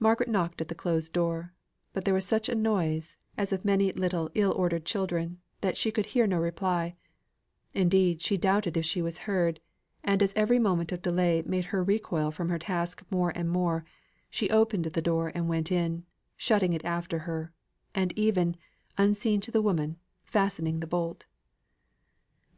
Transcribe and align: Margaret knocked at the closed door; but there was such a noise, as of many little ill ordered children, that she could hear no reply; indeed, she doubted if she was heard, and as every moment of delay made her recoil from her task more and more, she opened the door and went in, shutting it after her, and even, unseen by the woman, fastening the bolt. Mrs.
Margaret 0.00 0.28
knocked 0.28 0.60
at 0.60 0.66
the 0.66 0.74
closed 0.74 1.12
door; 1.12 1.54
but 1.92 2.04
there 2.04 2.12
was 2.12 2.26
such 2.26 2.48
a 2.48 2.56
noise, 2.56 3.14
as 3.36 3.52
of 3.52 3.64
many 3.64 3.92
little 3.92 4.32
ill 4.34 4.50
ordered 4.50 4.84
children, 4.84 5.38
that 5.60 5.76
she 5.76 5.92
could 5.92 6.06
hear 6.06 6.26
no 6.26 6.38
reply; 6.40 6.96
indeed, 7.72 8.20
she 8.20 8.36
doubted 8.36 8.76
if 8.76 8.84
she 8.84 9.00
was 9.00 9.18
heard, 9.30 9.60
and 10.02 10.24
as 10.24 10.32
every 10.34 10.58
moment 10.58 10.90
of 10.90 11.02
delay 11.02 11.44
made 11.46 11.66
her 11.66 11.84
recoil 11.84 12.32
from 12.32 12.48
her 12.48 12.58
task 12.58 13.04
more 13.12 13.30
and 13.32 13.48
more, 13.50 13.84
she 14.28 14.50
opened 14.50 14.86
the 14.86 15.00
door 15.00 15.30
and 15.32 15.48
went 15.48 15.70
in, 15.70 16.04
shutting 16.36 16.72
it 16.72 16.84
after 16.84 17.20
her, 17.20 17.52
and 17.94 18.10
even, 18.18 18.56
unseen 18.96 19.38
by 19.38 19.52
the 19.52 19.62
woman, 19.62 19.98
fastening 20.24 20.80
the 20.80 20.86
bolt. 20.88 21.26
Mrs. 21.26 22.56